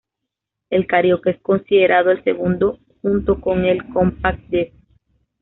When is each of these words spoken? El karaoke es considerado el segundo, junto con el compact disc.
El 0.71 0.87
karaoke 0.87 1.29
es 1.29 1.41
considerado 1.43 2.09
el 2.09 2.23
segundo, 2.23 2.79
junto 3.03 3.39
con 3.39 3.65
el 3.65 3.85
compact 3.93 4.43
disc. 4.49 4.73